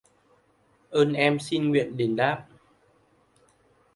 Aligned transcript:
Ơn 0.89 1.13
em 1.13 1.39
xin 1.39 1.69
nguyện 1.69 1.95
đáp 2.15 2.45
đền 2.49 2.57